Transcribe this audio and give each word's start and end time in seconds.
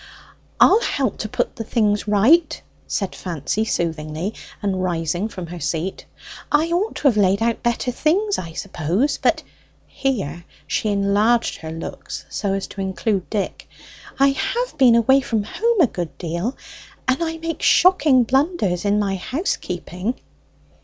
"I'll 0.59 0.81
help 0.81 1.19
to 1.19 1.29
put 1.29 1.55
the 1.57 1.63
things 1.63 2.07
right," 2.07 2.59
said 2.87 3.13
Fancy 3.13 3.63
soothingly, 3.65 4.33
and 4.59 4.81
rising 4.83 5.27
from 5.27 5.45
her 5.45 5.59
seat. 5.59 6.07
"I 6.51 6.69
ought 6.71 6.95
to 6.95 7.07
have 7.07 7.17
laid 7.17 7.43
out 7.43 7.61
better 7.61 7.91
things, 7.91 8.39
I 8.39 8.53
suppose. 8.53 9.19
But" 9.19 9.43
(here 9.85 10.43
she 10.65 10.89
enlarged 10.89 11.57
her 11.57 11.71
looks 11.71 12.25
so 12.31 12.53
as 12.53 12.65
to 12.69 12.81
include 12.81 13.29
Dick) 13.29 13.69
"I 14.19 14.29
have 14.29 14.75
been 14.79 14.95
away 14.95 15.21
from 15.21 15.43
home 15.43 15.79
a 15.81 15.85
good 15.85 16.17
deal, 16.17 16.57
and 17.07 17.21
I 17.23 17.37
make 17.37 17.61
shocking 17.61 18.23
blunders 18.23 18.85
in 18.85 18.97
my 18.97 19.17
housekeeping." 19.17 20.15